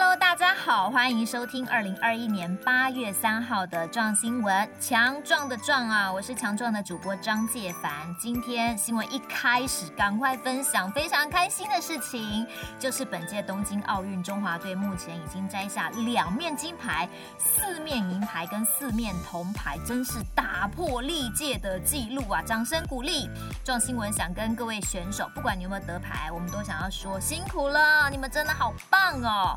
[0.00, 7.92] Hello，大家好，欢迎收听二零二一年八月三号的壮新闻，强壮的壮啊，我是强壮的主播张介凡。
[8.16, 12.46] 今天新闻一开始，赶快分享非常开心的事情，
[12.78, 22.42] 就是本届东京奥运中华队目前已经摘下两面金牌、四面银牌跟四面铜牌，真是大打破历届的记录啊！
[22.42, 23.30] 掌声鼓励。
[23.64, 29.56] 壮新闻想跟各位选手，不管你有没有得牌，我们都想要说辛苦了，你们真的好棒哦！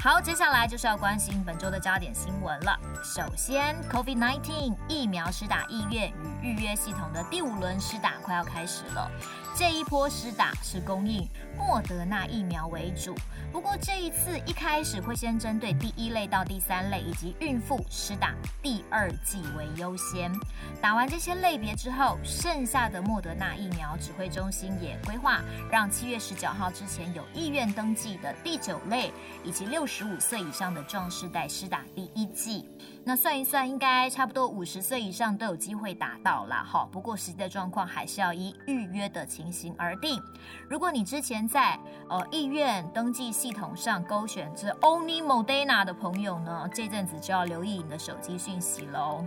[0.00, 2.78] 好，接下来就是要关心本周的焦点新闻了。
[3.02, 9.10] 首先，COVID-19 疫苗施打意愿与预约系统的第五轮施打快要开始了。
[9.58, 13.14] 这一波施打是供应莫德纳疫苗为主，
[13.50, 20.30] 不过这一次一开始会先针对第一类到第三类以及孕妇施打第二剂为优先。
[20.78, 29.10] 打完这些类别之后，剩下的莫德纳疫苗指挥中心也规划让七月十九号之前有意愿登记的第九类
[29.42, 32.68] 以及六十五岁以上的壮世代施打第一剂。
[33.08, 36.66] 那算一算，应该差不多五十岁以上都有机会打到啦。
[36.68, 36.88] 哈。
[36.90, 40.20] 不过实际的状况还是要依预约的情形而定。
[40.68, 49.24] 如果你之前在呃意愿登记系统上勾选这 Only Moderna 的朋友呢，这阵子就要留意你的手机讯息喽。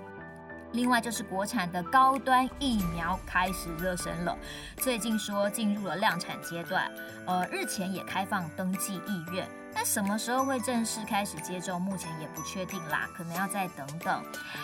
[0.73, 4.38] 另外就是国产的高端疫苗开始热身了，
[4.75, 6.91] 最近说进入了量产阶段，
[7.25, 9.47] 呃，日前也开放登记意愿。
[9.73, 11.81] 那什么时候会正式开始接种？
[11.81, 14.23] 目前也不确定啦，可能要再等等。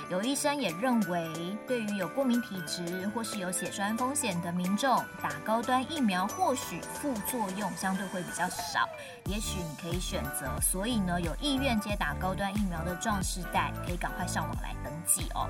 [0.09, 8.87] 有医生也认为，对于有过敏体质或是有血栓风险的民众，打高端疫苗或许副作用相对会比较少，
[9.25, 10.59] 也许你可以选择。
[10.61, 15.49] 所以呢，有意愿接打高端疫苗的壮士代，可以赶快上网来登记哦。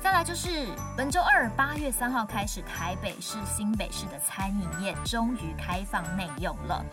[0.00, 6.84] 再来就是本周二八月三号开始，台北市、新北市的餐饮业终于开放内用了。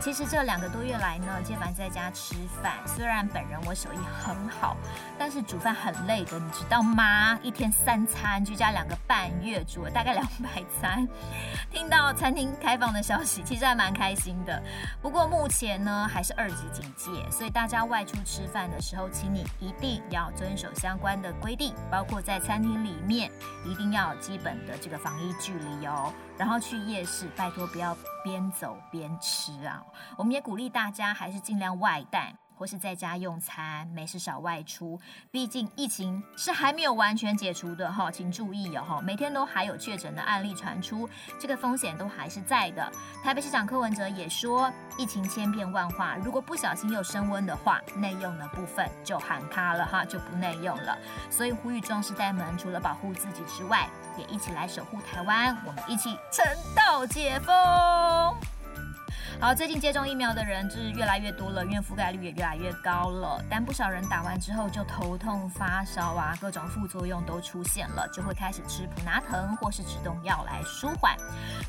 [0.00, 4.74] 其实这两个多月来呢，介凡在家吃饭，虽然本人我手艺很好，
[5.18, 7.38] 但是煮饭很累的，你知道吗？
[7.42, 11.06] 一天三餐，居家两个半月，煮了大概两百餐。
[11.70, 14.62] 听到餐厅开放的消息，其实还蛮开心的。
[15.02, 23.30] 不过目前呢，还是二级警戒，所以大家外出吃饭的时候，请你一定要遵守相关的规定，包括在餐厅里面
[23.66, 26.10] 一定要有基本的这个防疫距离哦。
[26.42, 29.80] 然后去夜市，拜托不要边走边吃啊！
[30.16, 32.34] 我们也鼓励大家还是尽量外带。
[32.62, 34.96] 或是在家用餐，没事少外出。
[35.32, 42.92] 毕竟疫情是还没有完全解除的哈，请注意哦哈，每天都还有确诊的案例传出，这个风险都还是在的。
[43.20, 50.96] 台北市长柯文哲也说，疫情千变万化，如果不小心又升温的话，内用的部分就喊卡了哈，就不内用了。
[51.32, 56.46] 所以呼吁壮世代们，除了保护自己之外，也一起来守护台湾，我们一起撑
[56.76, 57.52] 到解封。
[59.42, 63.44] 好，最近接种疫苗的人是越来越多了，因为覆盖率也越来越高了。
[63.50, 71.16] 但不少人打完之后就头痛、发烧啊，各种副作用都出现了，就会开始吃普拿疼或是止痛药来舒缓。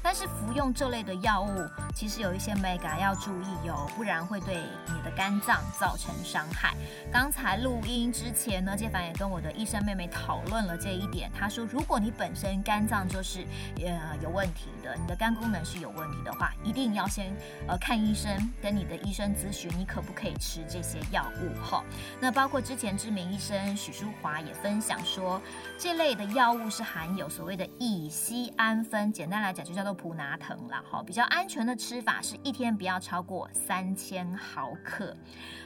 [0.03, 1.65] 但是服用这类的药物，
[1.95, 6.75] 其实有一些 mega 要注意哟，不然会对你的肝脏造成伤害。
[7.11, 11.31] 刚才录音之前呢，介凡也跟我的医生妹妹讨论了这一点。
[11.33, 13.45] 她说，如果你本身肝脏就是
[13.77, 17.33] 呃有问题的，你的肝功能是有问题的话，一定要先。
[17.65, 21.63] 呃，看医生，跟你的医生咨询，你可不可以吃这些药物？
[21.63, 21.81] 哈，
[22.19, 25.41] 那包括之前知名医生许淑华也分享说，
[25.77, 30.83] 这类的药物是含有所谓的乙醯胺酚，简单来讲就叫做普拿疼了。
[30.89, 35.15] 哈，比较安全的吃法是一天不要超过三千毫克。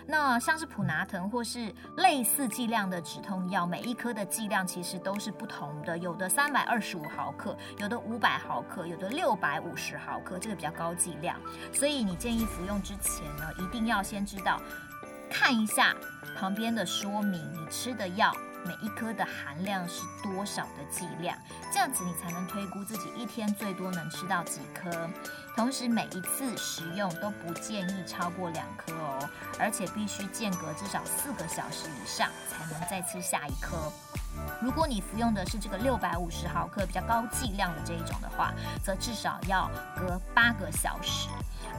[0.06, 11.38] 那像是普拿疼或是类似剂量的止痛药，每一颗的剂量其实都是不同的，有的三百二十五毫克，有的五百毫克，有的六百五十毫克，这个比较高剂量，
[11.74, 14.62] 所以你建议服用之前呢，一定要先知道，
[15.30, 15.94] 看一下
[16.38, 18.34] 旁边的说明，你吃的药
[18.66, 21.38] 每一颗的含量是多少的剂量，
[21.72, 24.92] 这样子你才能推估自己一天最多能吃到几颗。
[25.56, 33.92] 同时每一次食用都不建议超过两颗哦，而且必须间隔至少四个小时以上才能再吃下一颗。
[34.62, 38.54] 如果你服用的是这个六百五十毫克比较高剂量的这一种的话，
[38.84, 41.30] 则至少要隔八个小时。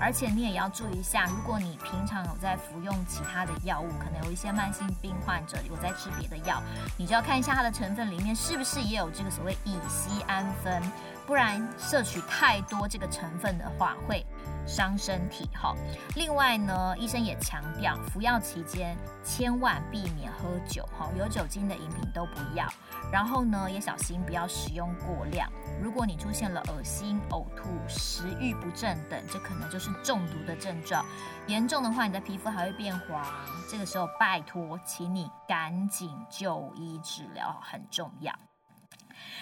[0.00, 6.62] 而且你也要注意一下，如果你平常有在服用其他的药物，可能有一些慢性病患者有在吃别的药，
[6.96, 10.80] 你就要看一下它的成分里面是不是也有这个所谓乙酰胺酚，
[11.26, 14.24] 不然摄取太多这个成分的话会。
[14.68, 15.74] 伤身体哈。
[16.14, 22.68] 另外呢，医生也强调，服药期间千万避免喝酒哈，有酒精的饮品都不要。
[23.10, 25.50] 然后呢，也小心不要食用过量。
[25.82, 31.02] 如果你出现了恶心、呕吐、食欲不振等，这可能就是中毒的症状。
[31.46, 33.24] 严重的话，你的皮肤还会变黄。
[33.70, 38.34] 这个时候，拜托，请你赶紧就医治疗，很重要。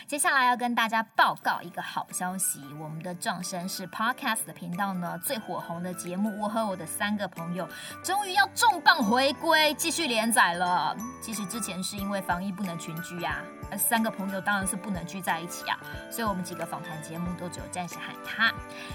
[0.07, 7.67] 接下来要跟大家报告一个好消息，我们的壮声》是 Podcast 的频道呢，最火红的节目《我和我的三个朋友》
[8.05, 10.97] 终于要重磅回归，继续连载了。
[11.21, 15.77] 其实之前是因为防疫不能群聚呀、啊，而三个朋友当然是不能聚在一起啊，
[16.11, 18.53] 所以我们几个访谈节目都只有暂时喊他。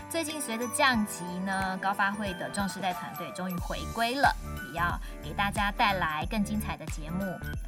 [0.10, 4.34] 最近随着降级呢，高发会的壮世代团队终于回归了，
[4.72, 7.26] 也要给大家带来更精彩的节目，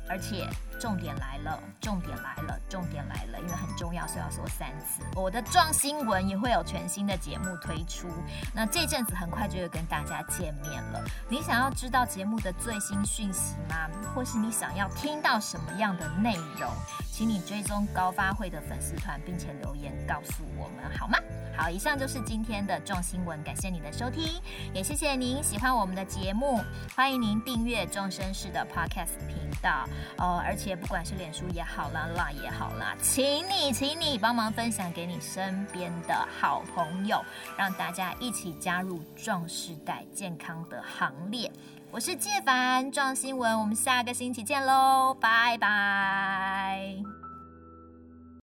[0.09, 0.47] 而且。
[0.83, 5.01] 重点来了，重点来了，重点来了，因为很重要，所以要说三次。
[5.15, 8.09] 我的壮新闻也会有全新的节目推出，
[8.53, 11.01] 那这阵子很快就会跟大家见面了。
[11.29, 13.89] 你想要知道节目的最新讯息吗？
[14.13, 16.69] 或是你想要听到什么样的内容？
[17.09, 21.17] 请你追踪高发会的粉丝团，并且留言告诉我们好吗？
[21.55, 24.41] 好，以上就是今天的壮新闻，感谢你的收听，
[24.73, 26.59] 也谢谢您喜欢我们的节目，
[26.93, 29.87] 欢迎您订阅壮绅士的 Podcast 频道
[30.17, 30.72] 哦，而且。
[30.75, 37.23] 不管是脸书也好啦啦也好啦，请你，请你帮忙分享给你身边的好朋友，
[37.57, 41.51] 让大家一起加入壮世代健康的行列。
[41.91, 47.22] 我是介凡，壮新闻，我们下个星期见喽，拜拜。